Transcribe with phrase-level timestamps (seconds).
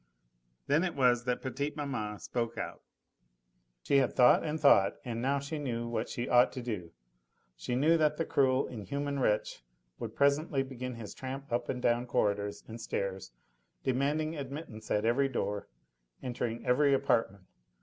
[0.65, 2.81] Then it was that petite maman spoke out.
[3.83, 6.91] She had thought and thought, and now she knew what she ought to do;
[7.55, 9.63] she knew that that cruel, inhuman wretch
[9.99, 13.31] would presently begin his tramp up and down corridors and stairs,
[13.83, 15.67] demanding admittance at every door,
[16.23, 17.43] entering every apartment.